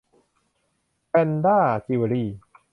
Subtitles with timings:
[1.07, 2.29] แพรนด้า จิวเวลรี่